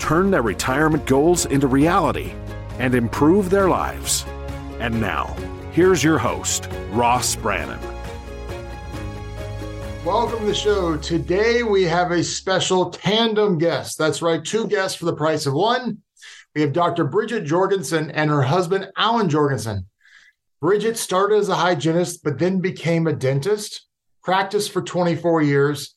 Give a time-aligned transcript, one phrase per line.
[0.00, 2.32] turn their retirement goals into reality,
[2.78, 4.24] and improve their lives.
[4.80, 5.36] And now,
[5.70, 7.78] here's your host, Ross Brannan.
[10.04, 10.96] Welcome to the show.
[10.96, 13.98] Today we have a special tandem guest.
[13.98, 15.98] That's right, two guests for the price of one.
[16.54, 17.04] We have Dr.
[17.04, 19.86] Bridget Jorgensen and her husband, Alan Jorgensen.
[20.60, 23.86] Bridget started as a hygienist, but then became a dentist,
[24.24, 25.94] practiced for 24 years,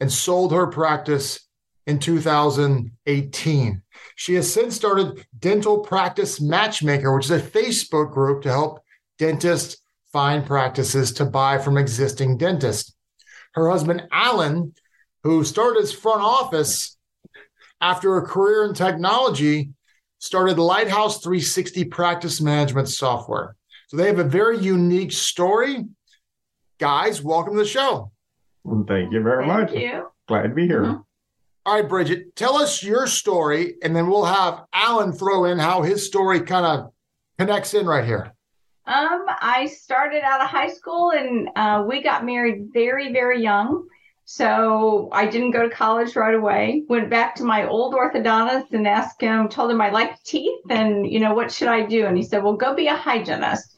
[0.00, 1.45] and sold her practice
[1.86, 3.82] in 2018.
[4.16, 8.80] She has since started Dental Practice Matchmaker, which is a Facebook group to help
[9.18, 9.76] dentists
[10.12, 12.94] find practices to buy from existing dentists.
[13.54, 14.74] Her husband, Alan,
[15.22, 16.96] who started his front office
[17.80, 19.70] after a career in technology,
[20.18, 23.56] started Lighthouse 360 practice management software.
[23.88, 25.84] So they have a very unique story.
[26.78, 28.10] Guys, welcome to the show.
[28.88, 29.72] Thank you very Thank much.
[29.72, 30.08] you.
[30.26, 30.82] Glad to be here.
[30.82, 31.04] Mhm.
[31.66, 35.82] All right, Bridget, tell us your story, and then we'll have Alan throw in how
[35.82, 36.92] his story kind of
[37.40, 38.32] connects in right here.
[38.86, 43.84] Um, I started out of high school and uh, we got married very, very young.
[44.26, 46.84] So I didn't go to college right away.
[46.88, 51.04] Went back to my old orthodontist and asked him, told him I like teeth and,
[51.04, 52.06] you know, what should I do?
[52.06, 53.74] And he said, well, go be a hygienist.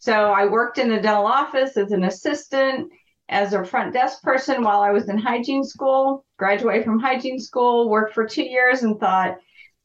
[0.00, 2.90] So I worked in the dental office as an assistant,
[3.30, 7.88] as a front desk person while I was in hygiene school, graduated from hygiene school,
[7.88, 9.38] worked for two years and thought,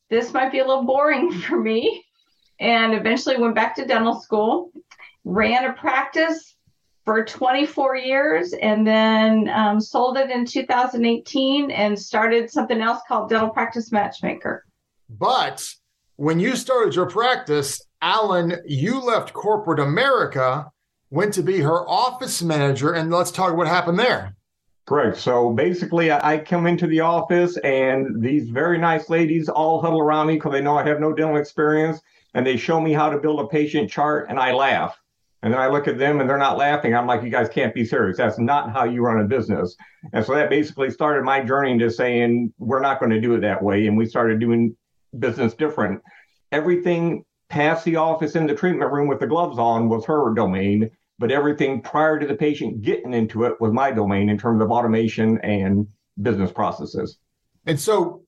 [0.10, 2.04] this might be a little boring for me.
[2.60, 4.72] And eventually went back to dental school,
[5.24, 6.56] ran a practice
[7.04, 13.30] for 24 years, and then um, sold it in 2018 and started something else called
[13.30, 14.66] Dental Practice Matchmaker.
[15.10, 15.68] But
[16.16, 20.72] when you started your practice, Alan, you left corporate America,
[21.10, 24.36] went to be her office manager, and let's talk what happened there.
[24.86, 25.18] Correct.
[25.18, 30.28] So basically, I come into the office and these very nice ladies all huddle around
[30.28, 32.00] me because they know I have no dental experience
[32.36, 34.96] and they show me how to build a patient chart and I laugh.
[35.42, 36.96] And then I look at them and they're not laughing.
[36.96, 38.18] I'm like, you guys can't be serious.
[38.18, 39.76] That's not how you run a business.
[40.14, 43.42] And so that basically started my journey into saying, we're not going to do it
[43.42, 43.88] that way.
[43.88, 44.76] And we started doing
[45.18, 46.02] business different.
[46.52, 50.90] Everything past the office in the treatment room with the gloves on was her domain,
[51.20, 54.72] but everything prior to the patient getting into it was my domain in terms of
[54.72, 55.88] automation and
[56.22, 57.18] business processes.
[57.66, 58.24] And so,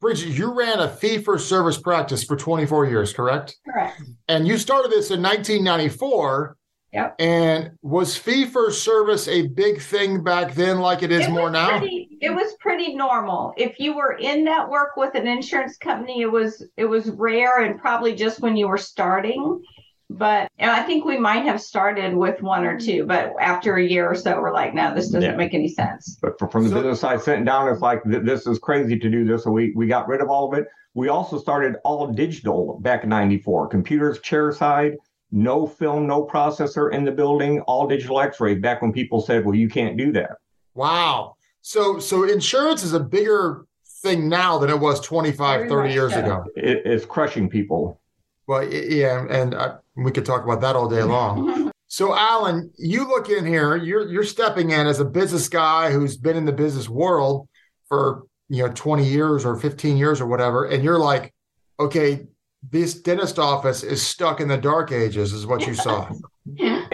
[0.00, 3.56] Bridget, you ran a fee for service practice for 24 years, correct?
[3.64, 4.02] Correct.
[4.28, 6.56] And you started this in 1994.
[6.92, 7.16] Yep.
[7.20, 11.78] And was fee for service a big thing back then, like it is more now?
[11.78, 13.54] Pretty, it was pretty normal.
[13.56, 17.80] If you were in network with an insurance company, it was it was rare and
[17.80, 19.62] probably just when you were starting.
[20.10, 23.82] But and I think we might have started with one or two, but after a
[23.82, 25.36] year or so, we're like, no, this doesn't Yeah.
[25.36, 26.18] make any sense.
[26.20, 29.24] But from the So- business side, sitting down, it's like this is crazy to do
[29.24, 29.44] this.
[29.44, 30.66] So we we got rid of all of it.
[30.92, 33.68] We also started all digital back in '94.
[33.68, 34.96] Computers, chair side,
[35.32, 38.60] no film, no processor in the building, all digital X-rays.
[38.60, 40.36] Back when people said, "Well, you can't do that."
[40.74, 41.36] Wow.
[41.62, 43.66] So, so insurance is a bigger
[44.02, 46.20] thing now than it was 25, Very 30 years so.
[46.20, 46.44] ago.
[46.56, 48.00] It, it's crushing people.
[48.46, 51.70] Well, yeah, and uh, we could talk about that all day long.
[51.92, 53.76] So, Alan, you look in here.
[53.76, 57.46] You're you're stepping in as a business guy who's been in the business world
[57.86, 61.34] for you know 20 years or 15 years or whatever, and you're like,
[61.78, 62.26] okay,
[62.70, 66.10] this dentist office is stuck in the dark ages, is what you saw.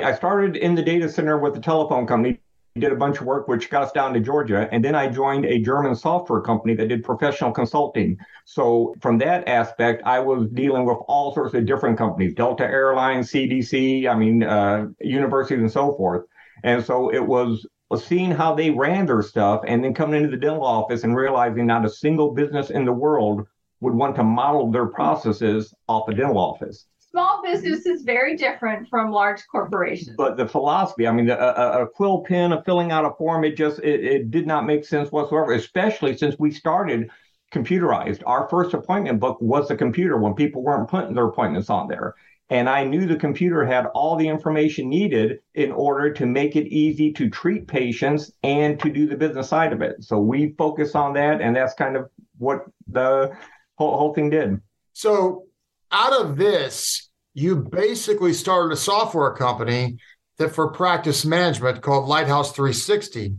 [0.02, 2.40] I started in the data center with the telephone company,
[2.76, 4.68] did a bunch of work, which got us down to Georgia.
[4.70, 8.18] And then I joined a German software company that did professional consulting.
[8.44, 13.30] So, from that aspect, I was dealing with all sorts of different companies Delta Airlines,
[13.30, 16.24] CDC, I mean, uh, universities, and so forth.
[16.64, 17.66] And so it was
[17.96, 21.66] seeing how they ran their stuff and then coming into the dental office and realizing
[21.66, 23.46] not a single business in the world
[23.80, 26.86] would want to model their processes off a dental office.
[27.10, 30.14] Small business is very different from large corporations.
[30.16, 33.44] but the philosophy i mean the, a, a quill pen a filling out a form
[33.44, 37.08] it just it, it did not make sense whatsoever especially since we started
[37.52, 41.88] computerized our first appointment book was a computer when people weren't putting their appointments on
[41.88, 42.14] there
[42.50, 46.66] and i knew the computer had all the information needed in order to make it
[46.68, 50.94] easy to treat patients and to do the business side of it so we focus
[50.94, 53.32] on that and that's kind of what the
[53.78, 54.60] whole, whole thing did.
[54.92, 55.44] So
[55.90, 59.98] out of this, you basically started a software company
[60.38, 63.36] that for practice management called Lighthouse 360.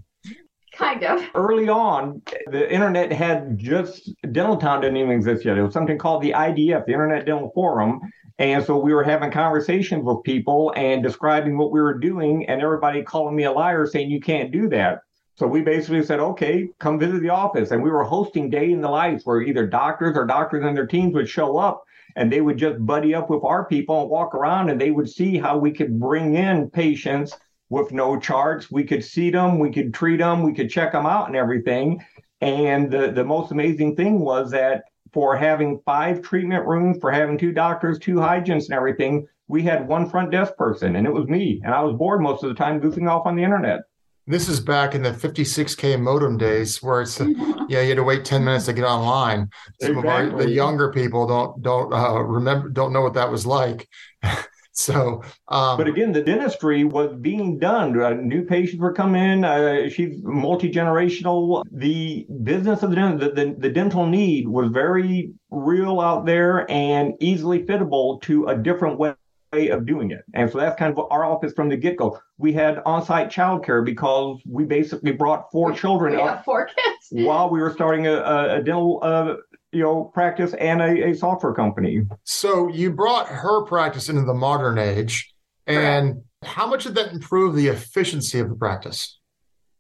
[0.74, 1.22] Kind of.
[1.36, 5.58] Early on, the internet had just Dentaltown didn't even exist yet.
[5.58, 8.00] It was something called the IDF, the Internet Dental Forum.
[8.38, 12.62] And so we were having conversations with people and describing what we were doing, and
[12.62, 15.02] everybody calling me a liar saying you can't do that.
[15.40, 17.72] So we basically said, okay, come visit the office.
[17.72, 20.86] And we were hosting day in the life where either doctors or doctors and their
[20.86, 21.86] teams would show up
[22.18, 25.10] and they would just buddy up with our people and walk around and they would
[25.10, 27.38] see how we could bring in patients
[27.70, 28.70] with no charts.
[28.70, 32.04] We could see them, we could treat them, we could check them out and everything.
[32.42, 34.84] And the, the most amazing thing was that
[35.14, 39.88] for having five treatment rooms, for having two doctors, two hygienists, and everything, we had
[39.88, 41.62] one front desk person, and it was me.
[41.64, 43.84] And I was bored most of the time goofing off on the internet.
[44.30, 47.20] This is back in the 56k modem days, where it's
[47.68, 49.50] yeah you had to wait 10 minutes to get online.
[49.82, 50.28] Some exactly.
[50.28, 53.90] of our the younger people don't don't uh, remember don't know what that was like.
[54.72, 58.00] So, um, but again, the dentistry was being done.
[58.00, 59.44] Uh, new patients were coming in.
[59.44, 61.64] Uh, she's multi generational.
[61.70, 67.14] The business of the, the, the the dental need was very real out there and
[67.20, 69.16] easily fittable to a different way
[69.52, 70.24] of doing it.
[70.34, 72.20] And so that's kind of our office from the get go.
[72.38, 77.08] We had on site childcare because we basically brought four children we up four kids
[77.26, 79.36] while we were starting a, a dental uh,
[79.72, 84.34] you know practice and a, a software company so you brought her practice into the
[84.34, 85.32] modern age
[85.68, 86.58] and Correct.
[86.58, 89.20] how much did that improve the efficiency of the practice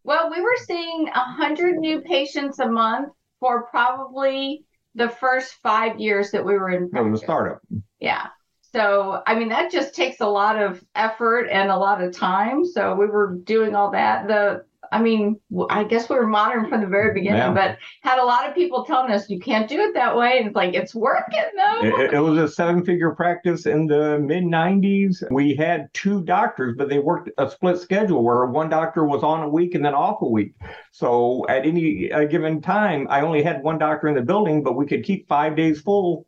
[0.03, 4.63] well we were seeing 100 new patients a month for probably
[4.93, 7.19] the first five years that we were in practice.
[7.21, 7.59] the startup
[7.99, 8.27] yeah
[8.71, 12.65] so i mean that just takes a lot of effort and a lot of time
[12.65, 15.39] so we were doing all that the I mean,
[15.69, 17.53] I guess we were modern from the very beginning, yeah.
[17.53, 20.37] but had a lot of people telling us you can't do it that way.
[20.37, 21.83] And it's like, it's working though.
[21.83, 25.23] It, it was a seven figure practice in the mid 90s.
[25.31, 29.43] We had two doctors, but they worked a split schedule where one doctor was on
[29.43, 30.53] a week and then off a week.
[30.91, 34.75] So at any uh, given time, I only had one doctor in the building, but
[34.75, 36.25] we could keep five days full.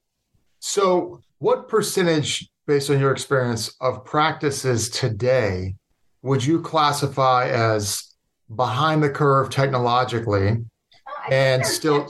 [0.59, 5.73] So, what percentage, based on your experience, of practices today
[6.21, 8.13] would you classify as
[8.55, 10.63] behind the curve technologically
[11.31, 12.07] and still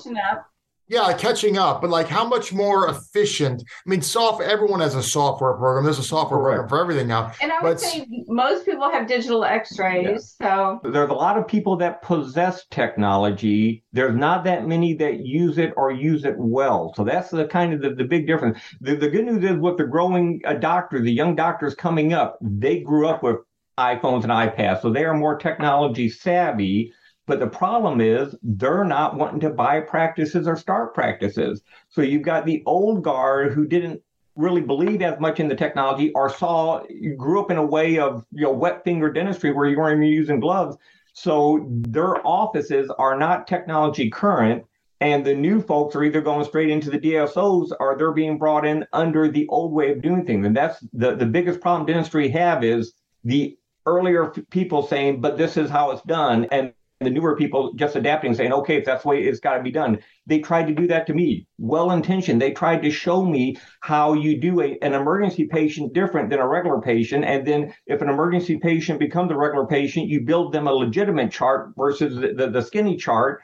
[0.91, 5.01] yeah catching up but like how much more efficient i mean soft everyone has a
[5.01, 8.91] software program there's a software program for everything now and i would say most people
[8.91, 10.77] have digital x-rays yeah.
[10.83, 15.57] so there's a lot of people that possess technology there's not that many that use
[15.57, 18.93] it or use it well so that's the kind of the, the big difference the,
[18.93, 22.81] the good news is with the growing uh, doctor the young doctors coming up they
[22.81, 23.37] grew up with
[23.77, 24.81] iPhones and iPads.
[24.81, 26.93] So they are more technology savvy.
[27.31, 31.61] But the problem is they're not wanting to buy practices or start practices.
[31.87, 34.01] So you've got the old guard who didn't
[34.35, 36.83] really believe as much in the technology or saw
[37.15, 40.13] grew up in a way of you know wet finger dentistry where you weren't even
[40.13, 40.75] using gloves.
[41.13, 44.65] So their offices are not technology current.
[44.99, 48.65] And the new folks are either going straight into the DSOs or they're being brought
[48.65, 50.45] in under the old way of doing things.
[50.45, 52.91] And that's the, the biggest problem dentistry have is
[53.23, 56.45] the earlier people saying, but this is how it's done.
[56.51, 59.63] And the newer people just adapting, saying, okay, if that's the way it's got to
[59.63, 59.99] be done.
[60.27, 62.41] They tried to do that to me, well intentioned.
[62.41, 66.47] They tried to show me how you do a, an emergency patient different than a
[66.47, 67.25] regular patient.
[67.25, 71.31] And then if an emergency patient becomes a regular patient, you build them a legitimate
[71.31, 73.41] chart versus the, the, the skinny chart.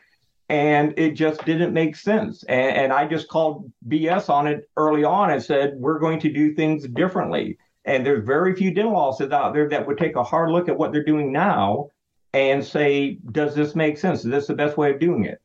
[0.50, 2.44] And it just didn't make sense.
[2.44, 6.32] And, and I just called BS on it early on and said, we're going to
[6.32, 7.58] do things differently.
[7.84, 10.78] And there's very few dental offices out there that would take a hard look at
[10.78, 11.90] what they're doing now
[12.38, 14.25] and say, does this make sense?
[14.25, 15.39] Is this the best way of doing it?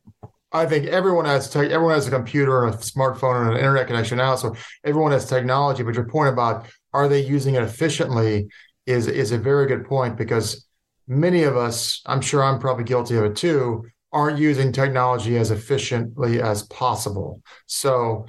[0.51, 3.87] I think everyone has te- everyone has a computer and a smartphone and an internet
[3.87, 5.81] connection now, so everyone has technology.
[5.81, 8.47] But your point about are they using it efficiently
[8.85, 10.67] is is a very good point because
[11.07, 15.49] many of us, I'm sure I'm probably guilty of it too, aren't using technology as
[15.49, 17.41] efficiently as possible.
[17.65, 18.27] So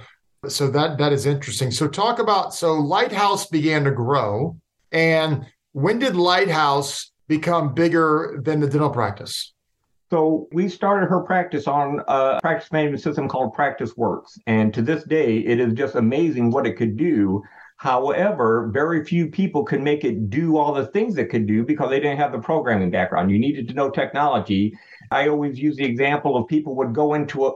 [0.48, 1.70] so that that is interesting.
[1.70, 4.56] So talk about so Lighthouse began to grow,
[4.92, 9.52] and when did Lighthouse become bigger than the dental practice?
[10.10, 14.82] So we started her practice on a practice management system called Practice Works, and to
[14.82, 17.42] this day, it is just amazing what it could do.
[17.78, 21.90] However, very few people could make it do all the things it could do because
[21.90, 23.32] they didn't have the programming background.
[23.32, 24.78] You needed to know technology.
[25.10, 27.52] I always use the example of people would go into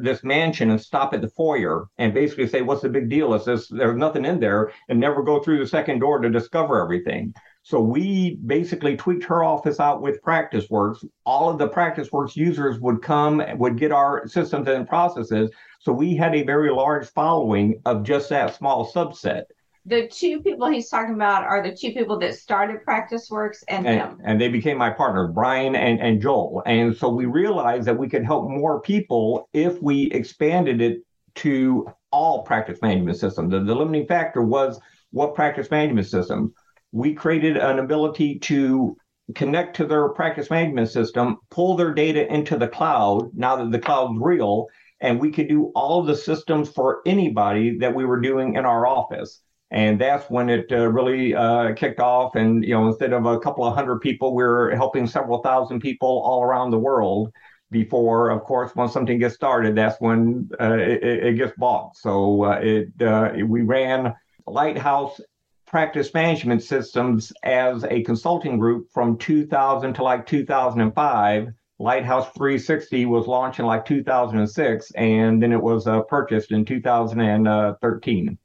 [0.00, 3.44] this mansion and stop at the foyer and basically say, "What's the big deal?" Is
[3.44, 3.68] this?
[3.68, 7.32] There's nothing in there, and never go through the second door to discover everything.
[7.66, 11.04] So we basically tweaked her office out with PracticeWorks.
[11.24, 15.50] All of the PracticeWorks users would come, and would get our systems and processes.
[15.80, 19.46] So we had a very large following of just that small subset.
[19.84, 24.00] The two people he's talking about are the two people that started PracticeWorks and, and
[24.00, 24.20] him.
[24.22, 26.62] And they became my partners, Brian and, and Joel.
[26.66, 31.00] And so we realized that we could help more people if we expanded it
[31.36, 33.50] to all practice management systems.
[33.50, 34.78] The, the limiting factor was
[35.10, 36.52] what practice management systems.
[36.92, 38.96] We created an ability to
[39.34, 43.78] connect to their practice management system, pull their data into the cloud now that the
[43.78, 44.66] cloud's real,
[45.00, 48.86] and we could do all the systems for anybody that we were doing in our
[48.86, 49.40] office.
[49.70, 52.36] And that's when it uh, really uh, kicked off.
[52.36, 55.80] And you know, instead of a couple of hundred people, we we're helping several thousand
[55.80, 57.32] people all around the world
[57.70, 61.96] before, of course, once something gets started, that's when uh, it, it, gets bought.
[61.96, 64.14] So uh, it uh, we ran
[64.46, 65.20] Lighthouse
[65.66, 71.48] Practice Management Systems as a consulting group from 2000 to like 2005.
[71.78, 78.38] Lighthouse 360 was launched in like 2006, and then it was uh, purchased in 2013.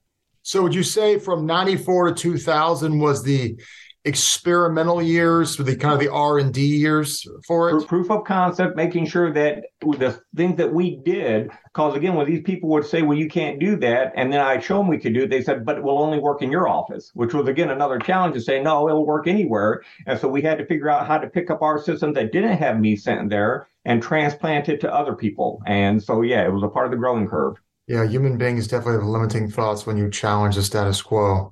[0.43, 3.57] So would you say from 94 to 2000 was the
[4.03, 7.87] experimental years, the kind of the R and D years for it?
[7.87, 12.41] Proof of concept, making sure that the things that we did, because again, when these
[12.41, 15.13] people would say, "Well, you can't do that," and then I show them we could
[15.13, 17.69] do it, they said, "But it will only work in your office," which was again
[17.69, 21.05] another challenge to say, "No, it'll work anywhere." And so we had to figure out
[21.05, 24.81] how to pick up our system that didn't have me sitting there and transplant it
[24.81, 25.61] to other people.
[25.65, 27.55] And so, yeah, it was a part of the growing curve.
[27.87, 31.51] Yeah, human beings definitely have limiting thoughts when you challenge the status quo.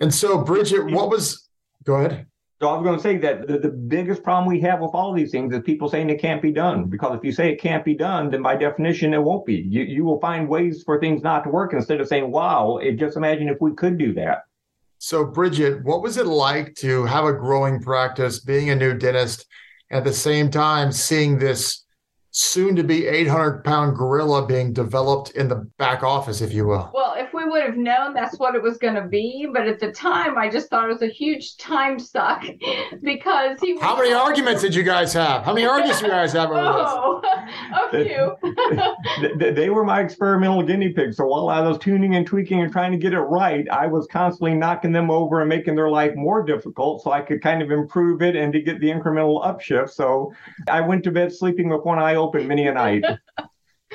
[0.00, 1.48] And so, Bridget, what was
[1.84, 2.26] Go ahead.
[2.60, 5.10] So I was going to say that the, the biggest problem we have with all
[5.10, 6.84] of these things is people saying it can't be done.
[6.84, 9.56] Because if you say it can't be done, then by definition it won't be.
[9.56, 13.00] You you will find ways for things not to work instead of saying, "Wow, it,
[13.00, 14.44] just imagine if we could do that."
[14.98, 19.44] So, Bridget, what was it like to have a growing practice, being a new dentist,
[19.90, 21.81] at the same time seeing this
[22.32, 26.90] soon to be 800 pound gorilla being developed in the back office, if you will?
[26.92, 29.78] Well, if we would have known that's what it was going to be, but at
[29.78, 32.44] the time, I just thought it was a huge time suck
[33.02, 33.78] because he.
[33.78, 35.44] How many arguments did you guys have?
[35.44, 37.32] How many arguments did you guys have over oh, this?
[37.92, 39.52] a few.
[39.52, 41.18] they were my experimental guinea pigs.
[41.18, 44.06] So while I was tuning and tweaking and trying to get it right, I was
[44.06, 47.70] constantly knocking them over and making their life more difficult so I could kind of
[47.70, 49.90] improve it and to get the incremental upshift.
[49.90, 50.32] So
[50.68, 53.04] I went to bed sleeping with one eye open many a night.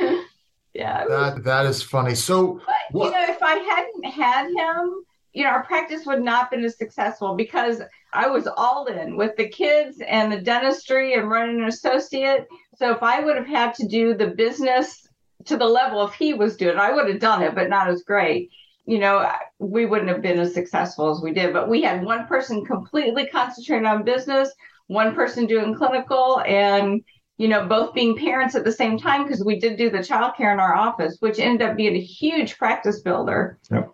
[0.73, 1.05] yeah.
[1.07, 2.15] That that is funny.
[2.15, 5.03] So but, what, you know, if I hadn't had him,
[5.33, 7.81] you know, our practice would not have been as successful because
[8.13, 12.47] I was all in with the kids and the dentistry and running an associate.
[12.75, 15.07] So if I would have had to do the business
[15.45, 17.87] to the level if he was doing it, I would have done it, but not
[17.87, 18.49] as great.
[18.85, 21.53] You know, we wouldn't have been as successful as we did.
[21.53, 24.49] But we had one person completely concentrated on business,
[24.87, 27.03] one person doing clinical, and
[27.37, 30.51] you know, both being parents at the same time because we did do the childcare
[30.51, 33.59] in our office, which ended up being a huge practice builder.
[33.71, 33.93] Yep.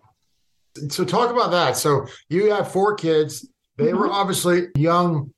[0.88, 1.76] So talk about that.
[1.76, 3.48] So you have four kids.
[3.76, 3.98] They mm-hmm.
[3.98, 5.32] were obviously young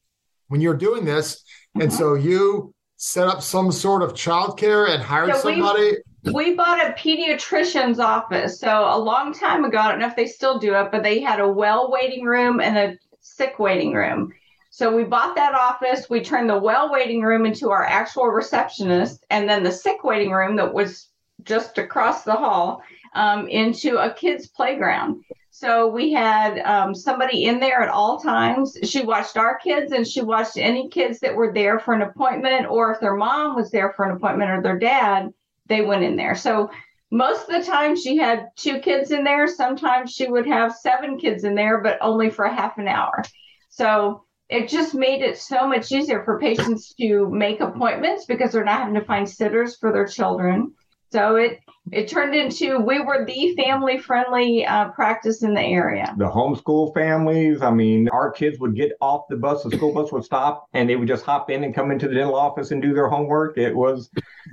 [0.49, 1.43] when you're doing this,
[1.75, 1.99] and mm-hmm.
[1.99, 5.97] so you set up some sort of childcare and hired so somebody.
[6.25, 8.61] We, we bought a pediatrician's office.
[8.61, 11.21] So a long time ago, I don't know if they still do it, but they
[11.21, 14.33] had a well waiting room and a sick waiting room.
[14.77, 16.11] So we bought that office.
[16.11, 20.33] We turned the well waiting room into our actual receptionist, and then the sick waiting
[20.33, 21.09] room that was
[21.45, 22.83] just across the hall
[23.15, 25.25] um, into a kids' playground.
[25.51, 28.77] So we had um, somebody in there at all times.
[28.83, 32.67] She watched our kids and she watched any kids that were there for an appointment,
[32.67, 35.33] or if their mom was there for an appointment or their dad,
[35.69, 36.35] they went in there.
[36.35, 36.71] So
[37.11, 39.49] most of the time she had two kids in there.
[39.49, 43.25] Sometimes she would have seven kids in there, but only for half an hour.
[43.71, 48.65] So it just made it so much easier for patients to make appointments because they're
[48.65, 50.73] not having to find sitters for their children.
[51.13, 51.61] So it
[51.93, 56.13] it turned into we were the family friendly uh, practice in the area.
[56.19, 57.63] The homeschool families.
[57.63, 60.91] I mean, our kids would get off the bus, the school bus would stop, and
[60.91, 63.57] they would just hop in and come into the dental office and do their homework.
[63.57, 64.11] It was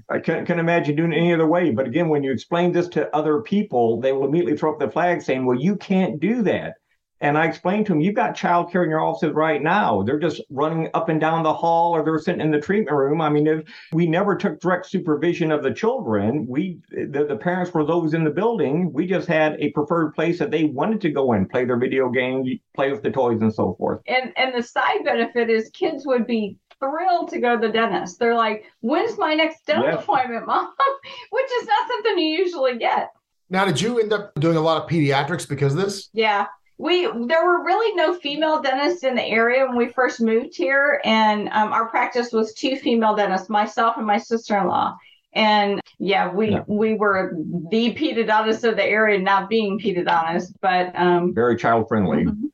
[0.09, 1.71] I can't, can't imagine doing it any other way.
[1.71, 4.89] But again, when you explain this to other people, they will immediately throw up the
[4.89, 6.75] flag saying, "Well, you can't do that."
[7.23, 10.03] And I explained to him, you've got childcare in your offices right now.
[10.03, 13.21] They're just running up and down the hall or they're sitting in the treatment room.
[13.21, 13.63] I mean, if
[13.93, 16.45] we never took direct supervision of the children.
[16.49, 18.91] We, the, the parents were those in the building.
[18.91, 22.09] We just had a preferred place that they wanted to go in, play their video
[22.09, 24.01] games, play with the toys and so forth.
[24.05, 28.19] And, and the side benefit is kids would be thrilled to go to the dentist.
[28.19, 30.03] They're like, when's my next dental yes.
[30.03, 30.73] appointment, mom?
[31.29, 33.11] Which is not something you usually get.
[33.49, 36.09] Now, did you end up doing a lot of pediatrics because of this?
[36.11, 36.47] Yeah
[36.83, 40.99] we there were really no female dentists in the area when we first moved here,
[41.05, 44.97] and um, our practice was two female dentists, myself and my sister-in-law.
[45.31, 46.63] And yeah, we yeah.
[46.67, 47.37] we were
[47.71, 52.25] the pedodontists of the area, not being pedodontists, but um, very child friendly.
[52.25, 52.47] Mm-hmm.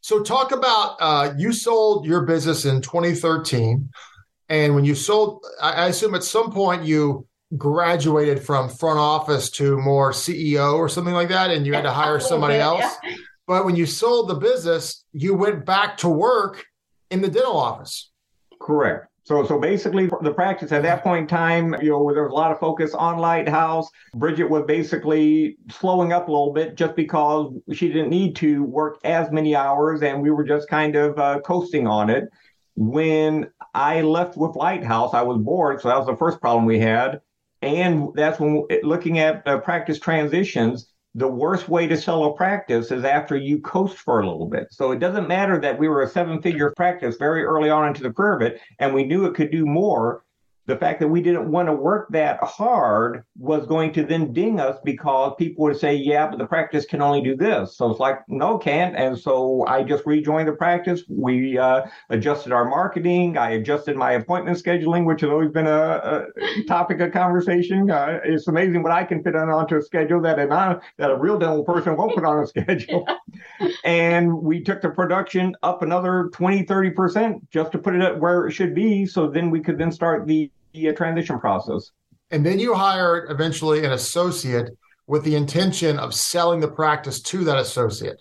[0.00, 3.90] So, talk about uh, you sold your business in 2013,
[4.48, 7.26] and when you sold, I assume at some point you
[7.58, 11.92] graduated from front office to more CEO or something like that, and you had to
[11.92, 12.96] hire somebody bit, else.
[13.04, 13.16] Yeah.
[13.46, 16.64] But when you sold the business, you went back to work
[17.10, 18.10] in the dental office.
[18.60, 19.06] Correct.
[19.26, 22.34] So, so basically, the practice at that point in time, you know, there was a
[22.34, 23.88] lot of focus on Lighthouse.
[24.14, 28.98] Bridget was basically slowing up a little bit just because she didn't need to work
[29.02, 32.28] as many hours, and we were just kind of uh, coasting on it.
[32.76, 36.78] When I left with Lighthouse, I was bored, so that was the first problem we
[36.78, 37.20] had.
[37.62, 42.92] And that's when looking at uh, practice transitions, the worst way to sell a practice
[42.92, 44.68] is after you coast for a little bit.
[44.70, 48.02] So it doesn't matter that we were a seven figure practice very early on into
[48.02, 48.10] the
[48.42, 50.25] it, and we knew it could do more
[50.66, 54.58] the fact that we didn't want to work that hard was going to then ding
[54.58, 57.76] us because people would say, yeah, but the practice can only do this.
[57.76, 58.96] So it's like, no, can't.
[58.96, 61.04] And so I just rejoined the practice.
[61.08, 63.38] We uh, adjusted our marketing.
[63.38, 67.88] I adjusted my appointment scheduling, which has always been a, a topic of conversation.
[67.88, 71.10] Uh, it's amazing what I can fit on onto a schedule that a, non, that
[71.10, 73.06] a real dental person won't put on a schedule.
[73.84, 78.48] and we took the production up another 20, 30% just to put it at where
[78.48, 79.06] it should be.
[79.06, 80.50] So then we could then start the
[80.84, 81.90] the transition process.
[82.30, 84.70] And then you hired eventually an associate
[85.06, 88.20] with the intention of selling the practice to that associate.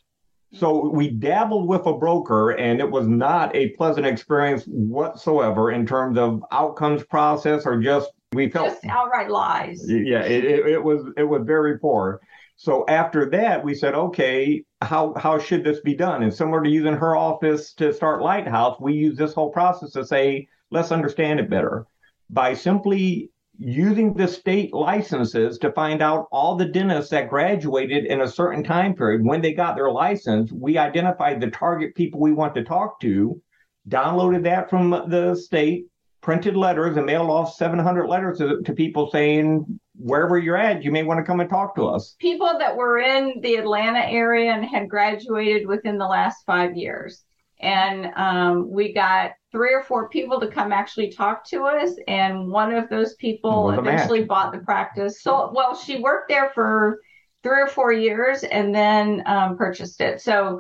[0.53, 5.85] So we dabbled with a broker, and it was not a pleasant experience whatsoever in
[5.85, 9.83] terms of outcomes process or just we felt just outright lies.
[9.87, 12.21] Yeah, it, it, it was it was very poor.
[12.57, 16.23] So after that, we said, okay, how how should this be done?
[16.23, 20.05] And similar to using her office to start Lighthouse, we use this whole process to
[20.05, 21.85] say, let's understand it better
[22.29, 28.21] by simply using the state licenses to find out all the dentists that graduated in
[28.21, 29.23] a certain time period.
[29.23, 33.41] When they got their license we identified the target people we want to talk to
[33.87, 35.85] downloaded that from the state
[36.21, 40.91] printed letters and mailed off 700 letters to, to people saying wherever you're at you
[40.91, 42.15] may want to come and talk to us.
[42.19, 47.23] People that were in the atlanta area and had graduated within the last five years.
[47.61, 52.51] And um, we got three or four people to come actually talk to us and
[52.51, 55.21] one of those people eventually bought the practice.
[55.21, 56.99] So well she worked there for
[57.41, 60.19] three or four years and then um, purchased it.
[60.19, 60.59] So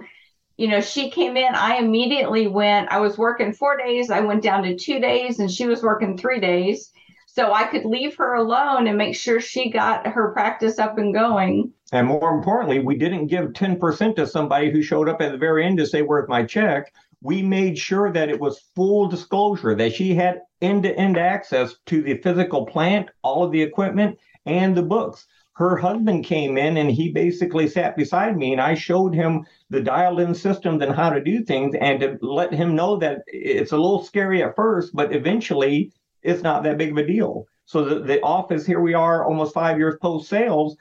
[0.55, 4.41] you know she came in i immediately went i was working four days i went
[4.41, 6.93] down to two days and she was working three days.
[7.27, 11.13] So i could leave her alone and make sure she got her practice up and
[11.13, 11.73] going.
[11.91, 15.65] And more importantly we didn't give 10% to somebody who showed up at the very
[15.65, 16.93] end to say where's my check
[17.25, 22.17] we made sure that it was full disclosure that she had end-to-end access to the
[22.17, 25.25] physical plant, all of the equipment, and the books.
[25.53, 29.81] Her husband came in and he basically sat beside me and I showed him the
[29.81, 33.71] dialed in systems and how to do things and to let him know that it's
[33.71, 37.47] a little scary at first, but eventually it's not that big of a deal.
[37.65, 40.77] So the, the office, here we are almost five years post sales,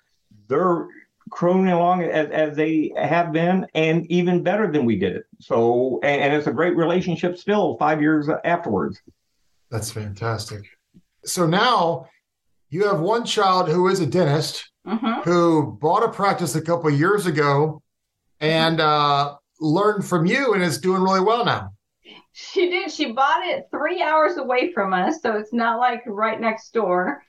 [0.48, 0.88] they're
[1.30, 5.24] crooning along as, as they have been and even better than we did it.
[5.40, 9.00] So, and, and it's a great relationship still five years afterwards.
[9.70, 10.64] That's fantastic.
[11.24, 12.06] So now
[12.68, 15.28] you have one child who is a dentist mm-hmm.
[15.28, 17.82] who bought a practice a couple years ago
[18.40, 21.70] and uh, learned from you and is doing really well now.
[22.32, 22.90] She did.
[22.90, 27.22] She bought it three hours away from us, so it's not like right next door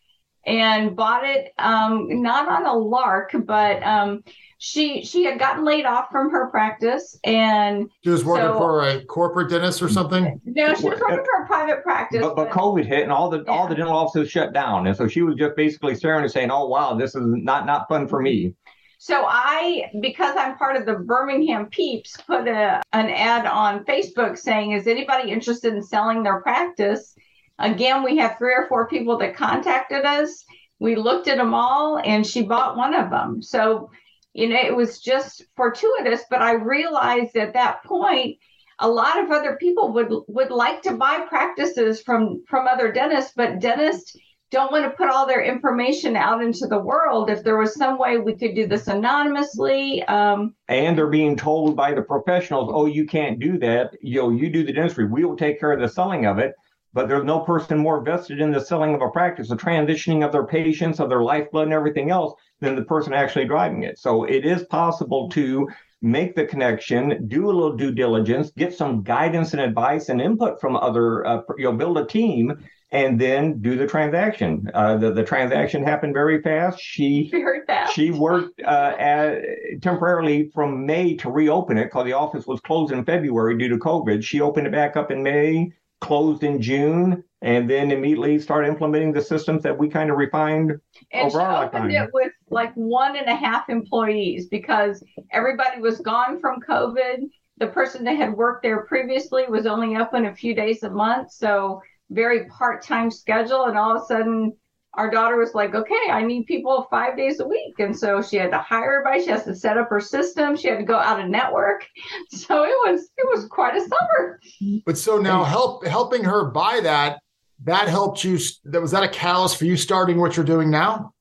[0.45, 4.23] and bought it um, not on a lark, but um,
[4.57, 8.87] she she had gotten laid off from her practice and she was working so, for
[8.87, 10.39] a corporate dentist or something.
[10.45, 12.21] No, she was working for a private practice.
[12.21, 13.51] But, but, but COVID hit and all the yeah.
[13.51, 16.51] all the dental offices shut down, and so she was just basically staring and saying,
[16.51, 18.53] "Oh wow, this is not not fun for me."
[18.97, 24.37] So I, because I'm part of the Birmingham Peeps, put a an ad on Facebook
[24.37, 27.15] saying, "Is anybody interested in selling their practice?"
[27.59, 30.43] Again, we have three or four people that contacted us.
[30.79, 33.41] We looked at them all and she bought one of them.
[33.41, 33.89] So,
[34.33, 38.37] you know, it was just fortuitous, but I realized at that point
[38.79, 43.31] a lot of other people would would like to buy practices from from other dentists,
[43.35, 44.17] but dentists
[44.51, 47.29] don't want to put all their information out into the world.
[47.29, 51.75] If there was some way we could do this anonymously, um, and they're being told
[51.75, 53.95] by the professionals, "Oh, you can't do that.
[54.01, 55.05] You know, you do the dentistry.
[55.05, 56.53] We will take care of the selling of it."
[56.95, 60.31] But there's no person more vested in the selling of a practice, the transitioning of
[60.31, 63.99] their patients, of their lifeblood, and everything else than the person actually driving it.
[63.99, 65.67] So it is possible to
[66.01, 70.61] make the connection, do a little due diligence, get some guidance and advice and input
[70.61, 74.69] from other, uh, you know, build a team and then do the transaction.
[74.73, 76.79] Uh, the, the transaction happened very fast.
[76.79, 77.93] She very fast.
[77.93, 79.41] She worked uh, at,
[79.81, 83.77] temporarily from May to reopen it because the office was closed in February due to
[83.77, 84.23] COVID.
[84.23, 85.73] She opened it back up in May,
[86.05, 90.71] closed in June, and then immediately started implementing the systems that we kind of refined
[91.11, 92.07] and over she our opened lifetime.
[92.07, 97.23] it with like one and a half employees because everybody was gone from COVID.
[97.57, 101.31] The person that had worked there previously was only open a few days a month,
[101.31, 103.65] so very part-time schedule.
[103.65, 104.55] And all of a sudden,
[104.97, 108.37] our daughter was like, "Okay, I need people five days a week," and so she
[108.37, 109.23] had to hire everybody.
[109.23, 110.55] She has to set up her system.
[110.55, 111.85] She had to go out of network.
[112.29, 114.39] So it was it was quite a summer.
[114.85, 117.19] But so now help helping her buy that
[117.63, 121.13] that helped you that was that a catalyst for you starting what you're doing now?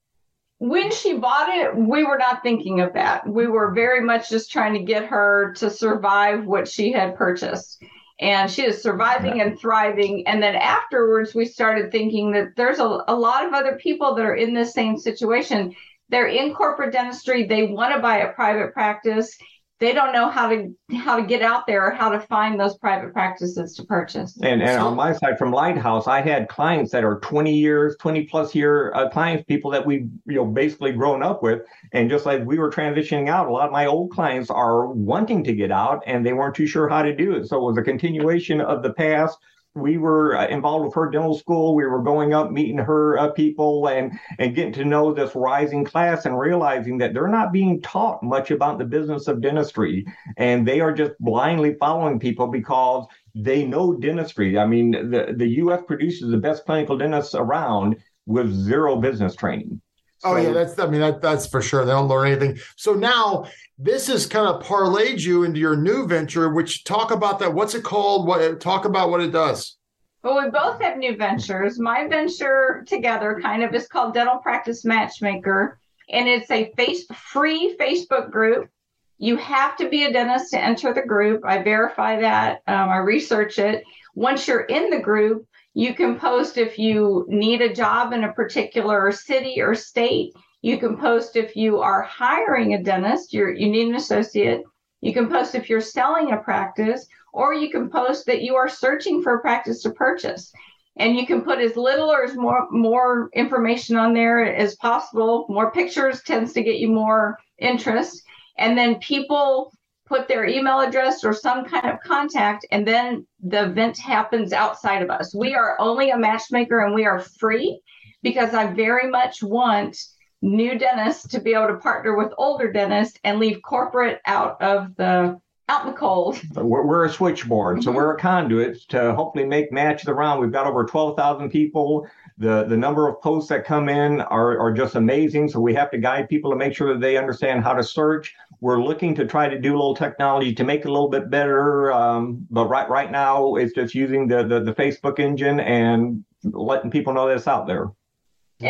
[0.59, 3.29] when she bought it, we were not thinking of that.
[3.29, 7.83] We were very much just trying to get her to survive what she had purchased.
[8.21, 10.27] And she is surviving and thriving.
[10.27, 14.25] And then afterwards, we started thinking that there's a, a lot of other people that
[14.25, 15.75] are in the same situation.
[16.11, 19.37] They're in corporate dentistry, they want to buy a private practice.
[19.85, 22.79] They don't know how to how to get out there or how to find those
[22.79, 24.35] private practices to purchase.
[24.41, 28.25] And, and on my side from Lighthouse, I had clients that are 20 years, 20
[28.25, 31.67] plus year uh, clients, people that we've you know basically grown up with.
[31.93, 35.45] And just like we were transitioning out, a lot of my old clients are wanting
[35.45, 37.49] to get out and they weren't too sure how to do it.
[37.49, 39.37] So it was a continuation of the past.
[39.75, 41.75] We were uh, involved with her dental school.
[41.75, 45.85] We were going up, meeting her uh, people, and and getting to know this rising
[45.85, 50.07] class, and realizing that they're not being taught much about the business of dentistry,
[50.37, 54.59] and they are just blindly following people because they know dentistry.
[54.59, 55.83] I mean, the, the U.S.
[55.87, 59.81] produces the best clinical dentists around with zero business training.
[60.25, 61.85] Oh So- yeah, that's I mean that that's for sure.
[61.85, 62.59] They don't learn anything.
[62.77, 63.47] So now
[63.79, 67.53] this has kind of parlayed you into your new venture, which talk about that.
[67.53, 68.27] What's it called?
[68.27, 69.77] What talk about what it does?
[70.23, 71.79] Well, we both have new ventures.
[71.79, 77.77] My venture together kind of is called Dental Practice Matchmaker, and it's a face free
[77.79, 78.71] Facebook group.
[79.19, 81.43] You have to be a dentist to enter the group.
[81.45, 82.63] I verify that.
[82.67, 83.85] Um, I research it.
[84.15, 88.33] Once you're in the group, you can post if you need a job in a
[88.33, 90.33] particular city or state.
[90.63, 93.33] You can post if you are hiring a dentist.
[93.33, 94.63] You're you need an associate.
[95.01, 98.69] You can post if you're selling a practice, or you can post that you are
[98.69, 100.53] searching for a practice to purchase.
[100.97, 105.45] And you can put as little or as more more information on there as possible.
[105.49, 108.23] More pictures tends to get you more interest.
[108.59, 109.73] And then people
[110.07, 115.03] put their email address or some kind of contact, and then the event happens outside
[115.03, 115.35] of us.
[115.35, 117.81] We are only a matchmaker and we are free
[118.23, 119.97] because I very much want
[120.43, 124.95] new dentists to be able to partner with older dentists and leave corporate out of
[124.97, 126.41] the out in the cold.
[126.55, 127.95] We're, we're a switchboard, so Mhm.
[127.95, 130.41] we're a conduit to hopefully make match the round.
[130.41, 132.07] We've got over 12,000 people.
[132.37, 135.49] The the number of posts that come in are, are just amazing.
[135.49, 138.35] So we have to guide people to make sure that they understand how to search.
[138.61, 141.31] We're looking to try to do a little technology to make it a little bit
[141.31, 141.93] better.
[141.93, 146.91] Um, but right right now, it's just using the, the the Facebook engine and letting
[146.91, 147.89] people know that it's out there.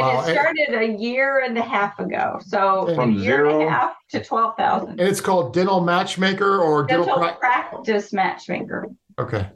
[0.01, 0.21] Wow.
[0.21, 2.39] And it started a year and a half ago.
[2.47, 4.89] So From from a year and zero- a half to 12,000.
[4.91, 7.07] And it's called Dental Matchmaker or Dental.
[7.07, 8.89] Dental Pra- practice matchmaker.
[9.19, 9.49] okay,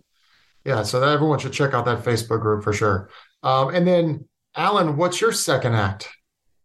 [0.65, 0.83] yeah.
[0.83, 3.09] So that everyone should check out that Facebook group for sure.
[3.43, 6.09] Um, and then Alan, what's your second act?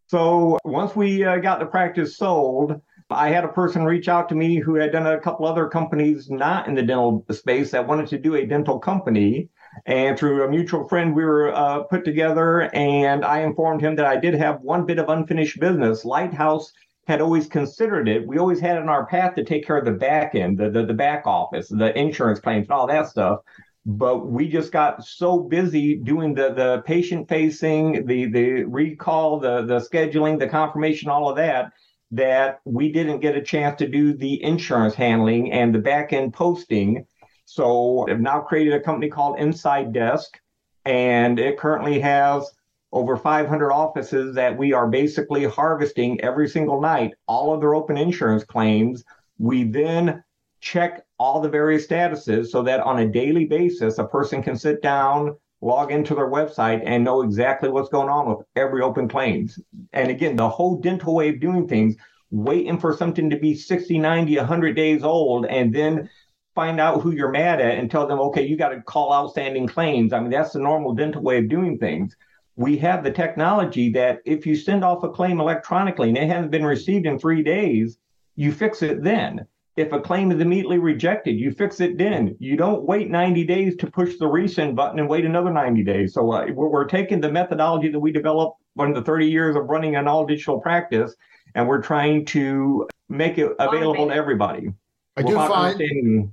[0.08, 4.36] So once we uh, got the practice sold, I had a person reach out to
[4.36, 8.08] me who had done a couple other companies not in the dental space that wanted
[8.08, 9.50] to do a dental company.
[9.86, 14.06] And through a mutual friend, we were uh, put together, and I informed him that
[14.06, 16.06] I did have one bit of unfinished business.
[16.06, 16.72] Lighthouse
[17.08, 18.26] had always considered it.
[18.26, 20.86] We always had in our path to take care of the back end, the, the,
[20.86, 23.40] the back office, the insurance claims, and all that stuff
[23.86, 29.64] but we just got so busy doing the the patient facing the the recall the
[29.64, 31.74] the scheduling the confirmation all of that
[32.12, 36.34] that we didn't get a chance to do the insurance handling and the back end
[36.34, 37.06] posting
[37.54, 40.40] so i've now created a company called inside desk
[40.86, 42.52] and it currently has
[42.92, 47.98] over 500 offices that we are basically harvesting every single night all of their open
[47.98, 49.04] insurance claims
[49.40, 50.24] we then
[50.64, 54.82] check all the various statuses so that on a daily basis, a person can sit
[54.82, 59.60] down, log into their website, and know exactly what's going on with every open claims.
[59.92, 61.96] And again, the whole dental way of doing things,
[62.32, 66.10] waiting for something to be 60, 90, 100 days old, and then
[66.56, 69.68] find out who you're mad at and tell them, okay, you got to call outstanding
[69.68, 70.14] claims.
[70.14, 72.16] I mean, that's the normal dental way of doing things.
[72.56, 76.52] We have the technology that if you send off a claim electronically and it hasn't
[76.52, 77.98] been received in three days,
[78.36, 82.36] you fix it then if a claim is immediately rejected, you fix it then.
[82.40, 86.14] You don't wait 90 days to push the resend button and wait another 90 days.
[86.14, 89.64] So uh, we're, we're, taking the methodology that we developed in the 30 years of
[89.66, 91.16] running an all digital practice,
[91.56, 94.72] and we're trying to make it available to everybody.
[95.18, 96.32] I do find.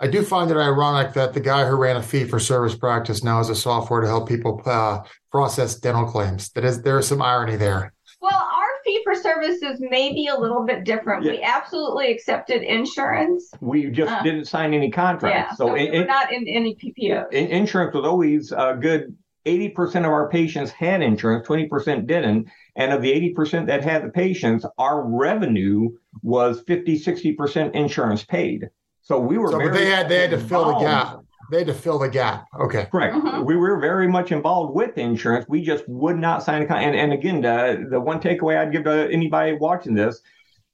[0.00, 3.24] I do find it ironic that the guy who ran a fee for service practice
[3.24, 5.00] now has a software to help people uh,
[5.32, 6.50] process dental claims.
[6.50, 7.92] That is, there is some irony there.
[8.20, 11.24] Well, our fee for services may be a little bit different.
[11.24, 11.32] Yeah.
[11.32, 13.50] We absolutely accepted insurance.
[13.60, 15.52] We just uh, didn't sign any contracts.
[15.52, 17.32] Yeah, so, so we it, not in any PPO.
[17.32, 22.48] Insurance was always a good 80% of our patients had insurance, 20% didn't.
[22.76, 25.90] And of the 80% that had the patients, our revenue
[26.22, 28.68] was 50, 60% insurance paid.
[29.08, 29.50] So we were.
[29.50, 31.20] So they had they had to fill the gap.
[31.50, 32.46] They had to fill the gap.
[32.60, 32.86] Okay.
[32.92, 33.16] Correct.
[33.16, 33.44] Mm-hmm.
[33.44, 35.46] We were very much involved with insurance.
[35.48, 36.86] We just would not sign a contract.
[36.88, 40.20] And, and again, the, the one takeaway I'd give to anybody watching this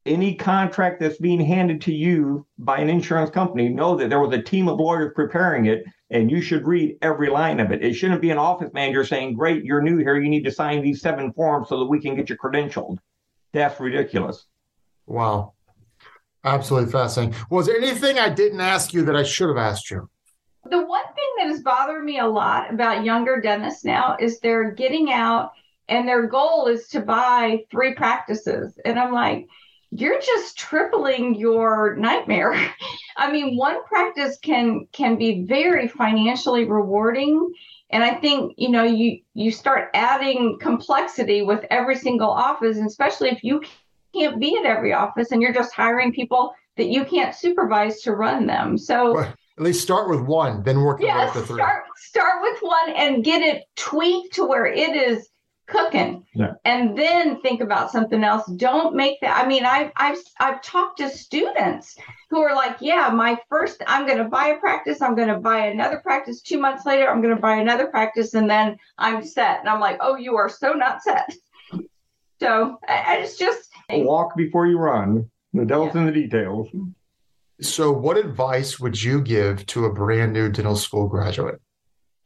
[0.06, 4.34] any contract that's being handed to you by an insurance company, know that there was
[4.34, 7.82] a team of lawyers preparing it, and you should read every line of it.
[7.82, 10.20] It shouldn't be an office manager saying, Great, you're new here.
[10.20, 12.98] You need to sign these seven forms so that we can get you credentialed.
[13.52, 14.44] That's ridiculous.
[15.06, 15.54] Wow.
[16.44, 17.34] Absolutely fascinating.
[17.50, 20.08] Was there anything I didn't ask you that I should have asked you?
[20.70, 24.70] The one thing that has bothered me a lot about younger dentists now is they're
[24.70, 25.52] getting out
[25.88, 28.78] and their goal is to buy three practices.
[28.84, 29.46] And I'm like,
[29.90, 32.54] you're just tripling your nightmare.
[33.16, 37.52] I mean, one practice can can be very financially rewarding.
[37.90, 42.86] And I think, you know, you you start adding complexity with every single office, and
[42.86, 43.62] especially if you
[44.14, 48.12] can't be at every office and you're just hiring people that you can't supervise to
[48.12, 48.78] run them.
[48.78, 52.90] So well, at least start with one, then work with yeah, start start with one
[52.96, 55.28] and get it tweaked to where it is
[55.66, 56.26] cooking.
[56.34, 56.54] Yeah.
[56.64, 58.46] and then think about something else.
[58.56, 61.96] Don't make that i mean i've i've i've talked to students
[62.28, 65.38] who are like yeah my first i'm going to buy a practice i'm going to
[65.38, 66.42] buy another practice.
[66.42, 69.60] Two months later i'm going to buy another practice and then i'm set.
[69.60, 71.32] And i'm like oh you are so not set.
[72.40, 75.30] So I, I just just Walk before you run.
[75.52, 76.00] The devil's yeah.
[76.00, 76.68] in the details.
[77.60, 81.60] So, what advice would you give to a brand new dental school graduate?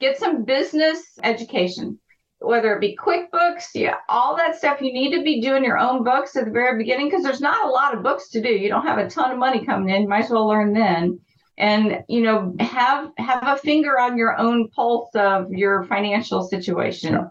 [0.01, 1.99] Get some business education,
[2.38, 4.81] whether it be QuickBooks, yeah, all that stuff.
[4.81, 7.66] You need to be doing your own books at the very beginning because there's not
[7.66, 8.49] a lot of books to do.
[8.49, 10.03] You don't have a ton of money coming in.
[10.03, 11.21] You might as well learn then
[11.59, 17.12] and you know have have a finger on your own pulse of your financial situation
[17.12, 17.27] yeah.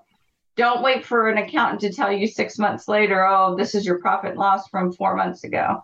[0.57, 3.99] Don't wait for an accountant to tell you six months later, oh, this is your
[3.99, 5.83] profit and loss from four months ago.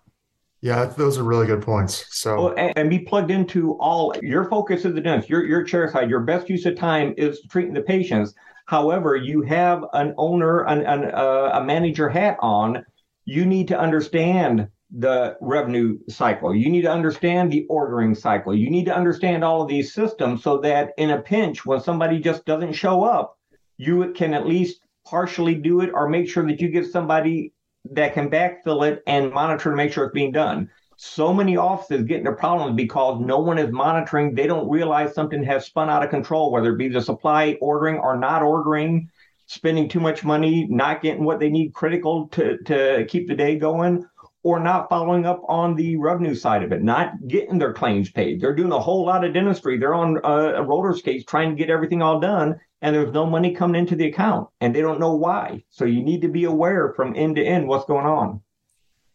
[0.61, 2.05] Yeah, those are really good points.
[2.09, 5.63] So well, and, and, be plugged into all your focus of the dentist, your your
[5.63, 8.33] chair side, your best use of time is treating the patients.
[8.65, 12.85] However, you have an owner, an, an uh, a manager hat on.
[13.25, 16.55] You need to understand the revenue cycle.
[16.55, 18.55] You need to understand the ordering cycle.
[18.55, 22.19] You need to understand all of these systems so that in a pinch, when somebody
[22.19, 23.37] just doesn't show up,
[23.77, 27.53] you can at least partially do it or make sure that you get somebody
[27.91, 30.69] that can backfill it and monitor to make sure it's being done.
[30.95, 34.35] So many offices get into problems because no one is monitoring.
[34.35, 37.97] They don't realize something has spun out of control, whether it be the supply ordering
[37.97, 39.09] or not ordering,
[39.47, 43.57] spending too much money, not getting what they need critical to, to keep the day
[43.57, 44.05] going,
[44.43, 48.41] or not following up on the revenue side of it, not getting their claims paid.
[48.41, 49.77] They're doing a whole lot of dentistry.
[49.77, 53.25] They're on a, a roller skates trying to get everything all done, and there's no
[53.25, 55.63] money coming into the account, and they don't know why.
[55.69, 58.41] So you need to be aware from end to end what's going on.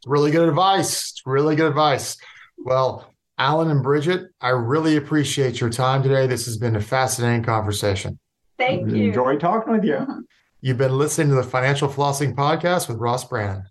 [0.07, 1.15] Really good advice.
[1.27, 2.17] Really good advice.
[2.57, 6.27] Well, Alan and Bridget, I really appreciate your time today.
[6.27, 8.19] This has been a fascinating conversation.
[8.57, 9.09] Thank you.
[9.09, 9.95] Enjoy talking with you.
[9.97, 10.23] Uh-huh.
[10.61, 13.65] You've been listening to the Financial Flossing Podcast with Ross Brannan.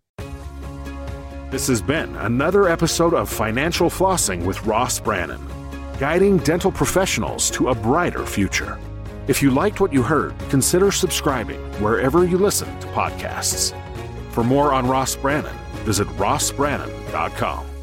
[1.49, 5.39] This has been another episode of Financial Flossing with Ross Brannan,
[5.97, 8.77] guiding dental professionals to a brighter future.
[9.27, 13.73] If you liked what you heard, consider subscribing wherever you listen to podcasts.
[14.31, 15.55] For more on Ross Brannan,
[15.85, 17.76] visit rossbrannan.com.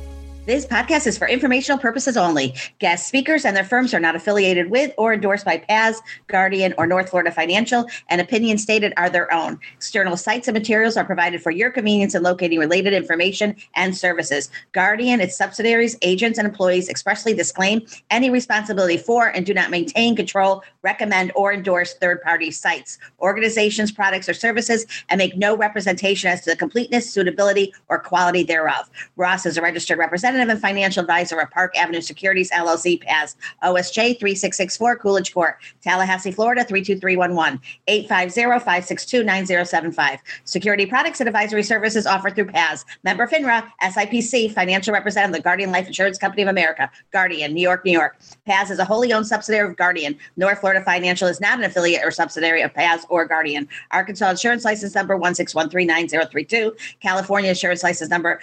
[0.46, 2.54] This podcast is for informational purposes only.
[2.78, 6.86] Guest speakers and their firms are not affiliated with or endorsed by PAS, Guardian, or
[6.86, 9.58] North Florida Financial, and opinions stated are their own.
[9.76, 14.50] External sites and materials are provided for your convenience in locating related information and services.
[14.72, 17.80] Guardian, its subsidiaries, agents, and employees expressly disclaim
[18.10, 23.90] any responsibility for and do not maintain, control, recommend, or endorse third party sites, organizations,
[23.90, 28.90] products, or services, and make no representation as to the completeness, suitability, or quality thereof.
[29.16, 33.36] Ross is a registered representative representative and financial advisor of Park Avenue Securities LLC, PAS,
[33.62, 40.18] OSJ 3664, Coolidge Court, Tallahassee, Florida 32311, 850-562-9075.
[40.44, 42.84] Security products and advisory services offered through PAS.
[43.04, 47.62] Member FINRA, SIPC, financial representative of the Guardian Life Insurance Company of America, Guardian, New
[47.62, 48.16] York, New York.
[48.44, 50.18] PAS is a wholly owned subsidiary of Guardian.
[50.36, 53.68] North Florida Financial is not an affiliate or subsidiary of PAS or Guardian.
[53.92, 56.72] Arkansas Insurance License Number 1613932.
[57.00, 58.40] California Insurance License Number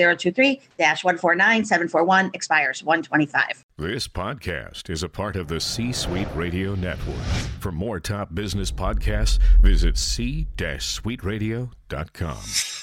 [0.00, 3.64] OL10732023-149741 expires 125.
[3.78, 7.16] This podcast is a part of the C Suite Radio Network.
[7.60, 12.81] For more top business podcasts, visit c-suiteradio.com.